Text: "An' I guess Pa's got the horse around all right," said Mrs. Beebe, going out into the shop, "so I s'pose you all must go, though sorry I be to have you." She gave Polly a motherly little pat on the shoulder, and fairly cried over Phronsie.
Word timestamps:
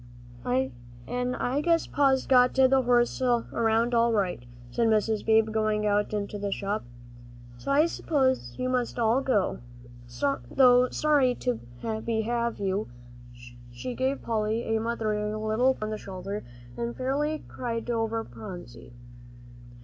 "An' 0.43 1.35
I 1.35 1.61
guess 1.61 1.85
Pa's 1.85 2.25
got 2.25 2.55
the 2.55 2.81
horse 2.81 3.21
around 3.21 3.93
all 3.93 4.11
right," 4.11 4.43
said 4.71 4.87
Mrs. 4.87 5.23
Beebe, 5.23 5.51
going 5.51 5.85
out 5.85 6.11
into 6.11 6.39
the 6.39 6.51
shop, 6.51 6.83
"so 7.59 7.69
I 7.71 7.85
s'pose 7.85 8.55
you 8.57 8.65
all 8.67 8.71
must 8.71 8.95
go, 8.95 9.59
though 10.49 10.89
sorry 10.89 11.37
I 11.83 11.99
be 11.99 12.19
to 12.23 12.29
have 12.31 12.59
you." 12.59 12.87
She 13.71 13.93
gave 13.93 14.23
Polly 14.23 14.75
a 14.75 14.79
motherly 14.81 15.35
little 15.35 15.75
pat 15.75 15.83
on 15.83 15.89
the 15.91 15.99
shoulder, 15.99 16.43
and 16.75 16.97
fairly 16.97 17.43
cried 17.47 17.91
over 17.91 18.23
Phronsie. 18.23 18.93